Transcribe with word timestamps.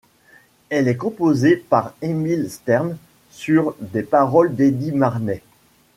Elle 0.71 0.87
est 0.87 0.97
composée 0.97 1.57
par 1.57 1.93
Emil 2.01 2.49
Stern 2.49 2.97
sur 3.29 3.75
des 3.81 4.01
paroles 4.01 4.55
d'Eddy 4.55 4.93
Marnay. 4.93 5.43